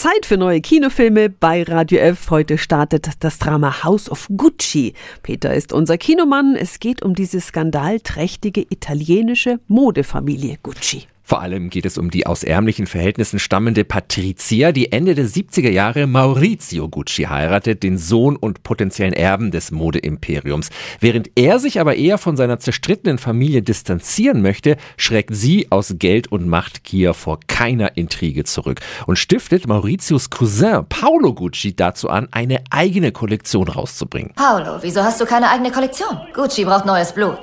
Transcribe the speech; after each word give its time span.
Zeit 0.00 0.24
für 0.24 0.38
neue 0.38 0.62
Kinofilme 0.62 1.28
bei 1.28 1.62
Radio 1.62 1.98
F. 1.98 2.30
Heute 2.30 2.56
startet 2.56 3.10
das 3.20 3.38
Drama 3.38 3.84
House 3.84 4.10
of 4.10 4.28
Gucci. 4.34 4.94
Peter 5.22 5.52
ist 5.52 5.74
unser 5.74 5.98
Kinomann. 5.98 6.56
Es 6.56 6.80
geht 6.80 7.02
um 7.02 7.14
diese 7.14 7.38
skandalträchtige 7.38 8.62
italienische 8.62 9.60
Modefamilie 9.68 10.56
Gucci. 10.62 11.02
Vor 11.30 11.42
allem 11.42 11.70
geht 11.70 11.86
es 11.86 11.96
um 11.96 12.10
die 12.10 12.26
aus 12.26 12.42
ärmlichen 12.42 12.88
Verhältnissen 12.88 13.38
stammende 13.38 13.84
Patrizia, 13.84 14.72
die 14.72 14.90
Ende 14.90 15.14
der 15.14 15.26
70er 15.26 15.70
Jahre 15.70 16.08
Maurizio 16.08 16.88
Gucci 16.88 17.26
heiratet, 17.26 17.84
den 17.84 17.98
Sohn 17.98 18.34
und 18.34 18.64
potenziellen 18.64 19.12
Erben 19.12 19.52
des 19.52 19.70
Modeimperiums. 19.70 20.70
Während 20.98 21.30
er 21.36 21.60
sich 21.60 21.78
aber 21.78 21.94
eher 21.94 22.18
von 22.18 22.36
seiner 22.36 22.58
zerstrittenen 22.58 23.18
Familie 23.18 23.62
distanzieren 23.62 24.42
möchte, 24.42 24.76
schreckt 24.96 25.32
sie 25.32 25.68
aus 25.70 25.94
Geld 26.00 26.32
und 26.32 26.48
Machtgier 26.48 27.14
vor 27.14 27.38
keiner 27.46 27.96
Intrige 27.96 28.42
zurück 28.42 28.80
und 29.06 29.16
stiftet 29.16 29.68
Mauritius 29.68 30.30
Cousin 30.30 30.84
Paolo 30.88 31.32
Gucci 31.32 31.76
dazu 31.76 32.08
an, 32.08 32.26
eine 32.32 32.64
eigene 32.70 33.12
Kollektion 33.12 33.68
rauszubringen. 33.68 34.32
Paolo, 34.34 34.78
wieso 34.80 35.04
hast 35.04 35.20
du 35.20 35.26
keine 35.26 35.48
eigene 35.48 35.70
Kollektion? 35.70 36.22
Gucci 36.34 36.64
braucht 36.64 36.86
neues 36.86 37.12
Blut. 37.12 37.38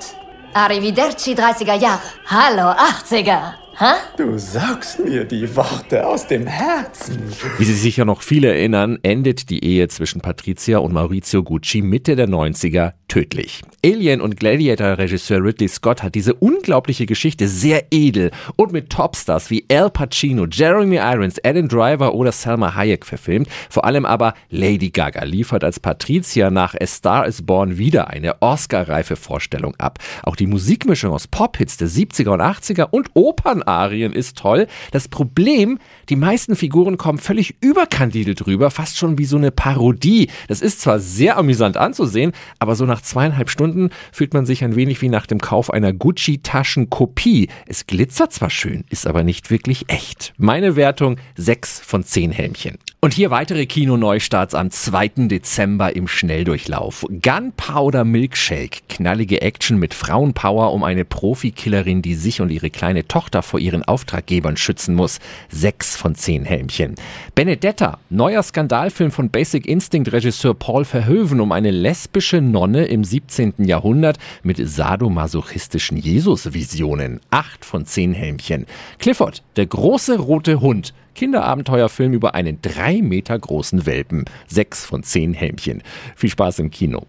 Arrivederci 0.53 1.35
30er 1.35 1.79
Jahre. 1.79 2.01
Hallo 2.25 2.71
80er. 2.71 3.66
Hä? 3.79 3.93
Du 4.17 4.39
saugst 4.39 5.05
mir 5.05 5.23
die 5.23 5.55
Worte 5.55 6.07
aus 6.07 6.25
dem 6.25 6.47
Herzen. 6.47 7.21
Wie 7.59 7.63
sich 7.63 7.79
sicher 7.79 8.05
noch 8.05 8.23
viele 8.23 8.47
erinnern, 8.47 8.97
endet 9.03 9.51
die 9.51 9.63
Ehe 9.63 9.87
zwischen 9.87 10.19
Patricia 10.19 10.79
und 10.79 10.93
Maurizio 10.93 11.43
Gucci 11.43 11.83
Mitte 11.83 12.15
der 12.15 12.27
90er 12.27 12.93
tödlich. 13.17 13.63
Alien 13.83 14.21
und 14.21 14.39
Gladiator-Regisseur 14.39 15.43
Ridley 15.43 15.67
Scott 15.67 16.03
hat 16.03 16.13
diese 16.13 16.35
unglaubliche 16.35 17.07
Geschichte 17.07 17.47
sehr 17.47 17.85
edel 17.89 18.29
und 18.55 18.71
mit 18.71 18.91
Topstars 18.91 19.49
wie 19.49 19.65
Al 19.71 19.89
Pacino, 19.89 20.45
Jeremy 20.45 20.97
Irons, 20.97 21.43
Adam 21.43 21.67
Driver 21.67 22.13
oder 22.13 22.31
Selma 22.31 22.75
Hayek 22.75 23.05
verfilmt. 23.05 23.47
Vor 23.71 23.85
allem 23.85 24.05
aber 24.05 24.35
Lady 24.51 24.91
Gaga 24.91 25.23
liefert 25.23 25.63
als 25.63 25.79
Patricia 25.79 26.51
nach 26.51 26.75
A 26.79 26.85
Star 26.85 27.25
is 27.25 27.41
Born 27.41 27.79
wieder 27.79 28.09
eine 28.09 28.39
Oscar-reife 28.41 29.15
Vorstellung 29.15 29.75
ab. 29.77 29.97
Auch 30.21 30.35
die 30.35 30.47
Musikmischung 30.47 31.11
aus 31.11 31.27
Pop-Hits 31.27 31.77
der 31.77 31.87
70er 31.87 32.29
und 32.29 32.41
80er 32.41 32.89
und 32.91 33.09
Opernarien 33.15 34.13
ist 34.13 34.37
toll. 34.37 34.67
Das 34.91 35.07
Problem, 35.07 35.79
die 36.09 36.15
meisten 36.15 36.55
Figuren 36.55 36.97
kommen 36.97 37.17
völlig 37.17 37.55
überkandidelt 37.61 38.45
drüber, 38.45 38.69
fast 38.69 38.97
schon 38.97 39.17
wie 39.17 39.25
so 39.25 39.37
eine 39.37 39.49
Parodie. 39.49 40.29
Das 40.47 40.61
ist 40.61 40.81
zwar 40.81 40.99
sehr 40.99 41.37
amüsant 41.37 41.77
anzusehen, 41.77 42.31
aber 42.59 42.75
so 42.75 42.85
nach 42.85 43.01
zweieinhalb 43.07 43.49
Stunden 43.49 43.89
fühlt 44.11 44.33
man 44.33 44.45
sich 44.45 44.63
ein 44.63 44.75
wenig 44.75 45.01
wie 45.01 45.09
nach 45.09 45.25
dem 45.25 45.39
Kauf 45.39 45.71
einer 45.71 45.93
Gucci-Taschenkopie. 45.93 47.49
Es 47.65 47.87
glitzert 47.87 48.33
zwar 48.33 48.49
schön, 48.49 48.83
ist 48.89 49.07
aber 49.07 49.23
nicht 49.23 49.49
wirklich 49.49 49.85
echt. 49.87 50.33
Meine 50.37 50.75
Wertung 50.75 51.17
6 51.35 51.79
von 51.79 52.03
10 52.03 52.31
Helmchen. 52.31 52.77
Und 52.99 53.13
hier 53.13 53.29
weitere 53.29 53.67
Kinoneustarts 53.67 54.55
am 54.55 54.71
2. 54.71 55.27
Dezember 55.27 55.95
im 55.95 56.07
Schnelldurchlauf. 56.07 57.05
Gunpowder 57.21 58.03
Milkshake. 58.03 58.81
Knallige 58.89 59.41
Action 59.43 59.77
mit 59.77 59.93
Frauenpower 59.93 60.73
um 60.73 60.83
eine 60.83 61.05
Profikillerin, 61.05 62.01
die 62.01 62.15
sich 62.15 62.41
und 62.41 62.49
ihre 62.49 62.71
kleine 62.71 63.07
Tochter 63.07 63.43
vor 63.43 63.59
ihren 63.59 63.83
Auftraggebern 63.83 64.57
schützen 64.57 64.95
muss. 64.95 65.19
6 65.49 65.95
von 65.95 66.15
10 66.15 66.45
Helmchen. 66.45 66.95
Benedetta. 67.35 67.99
Neuer 68.09 68.41
Skandalfilm 68.41 69.11
von 69.11 69.29
Basic 69.29 69.67
Instinct 69.67 70.11
Regisseur 70.11 70.55
Paul 70.55 70.83
Verhoeven 70.83 71.39
um 71.39 71.51
eine 71.51 71.69
lesbische 71.69 72.41
Nonne 72.41 72.86
im 72.87 73.03
17. 73.03 73.53
Jahrhundert 73.59 74.17
mit 74.43 74.57
sadomasochistischen 74.57 75.97
Jesus-Visionen. 75.97 77.19
8 77.29 77.65
von 77.65 77.85
10 77.85 78.13
Helmchen. 78.13 78.65
Clifford. 78.99 79.43
Der 79.55 79.65
große 79.65 80.19
rote 80.19 80.61
Hund. 80.61 80.93
Kinderabenteuerfilm 81.17 82.13
über 82.13 82.35
einen 82.35 82.61
drei 82.61 83.01
Meter 83.01 83.37
großen 83.37 83.87
Welpen. 83.87 84.25
Sechs 84.47 84.85
von 84.85 85.01
zehn 85.01 85.33
Helmchen. 85.33 85.81
Viel 86.15 86.29
Spaß 86.29 86.59
im 86.59 86.69
Kino. 86.69 87.07